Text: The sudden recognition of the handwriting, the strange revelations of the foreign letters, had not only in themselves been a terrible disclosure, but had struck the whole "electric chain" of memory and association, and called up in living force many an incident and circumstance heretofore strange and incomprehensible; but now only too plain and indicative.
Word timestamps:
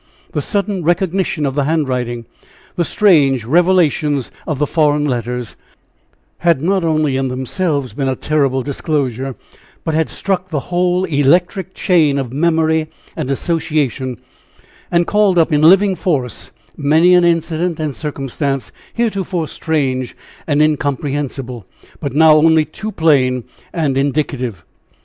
The 0.31 0.41
sudden 0.41 0.83
recognition 0.83 1.45
of 1.45 1.53
the 1.53 1.65
handwriting, 1.65 2.25
the 2.75 2.83
strange 2.83 3.45
revelations 3.45 4.31
of 4.47 4.57
the 4.57 4.65
foreign 4.65 5.05
letters, 5.05 5.55
had 6.39 6.59
not 6.59 6.83
only 6.83 7.17
in 7.17 7.27
themselves 7.27 7.93
been 7.93 8.07
a 8.07 8.15
terrible 8.15 8.63
disclosure, 8.63 9.35
but 9.83 9.93
had 9.93 10.09
struck 10.09 10.49
the 10.49 10.59
whole 10.71 11.03
"electric 11.05 11.75
chain" 11.75 12.17
of 12.17 12.33
memory 12.33 12.87
and 13.15 13.29
association, 13.29 14.17
and 14.89 15.05
called 15.05 15.37
up 15.37 15.53
in 15.53 15.61
living 15.61 15.95
force 15.95 16.49
many 16.75 17.13
an 17.13 17.23
incident 17.23 17.79
and 17.79 17.95
circumstance 17.95 18.71
heretofore 18.95 19.47
strange 19.47 20.17
and 20.47 20.63
incomprehensible; 20.63 21.67
but 21.99 22.13
now 22.15 22.35
only 22.37 22.65
too 22.65 22.91
plain 22.91 23.43
and 23.71 23.95
indicative. 23.95 24.65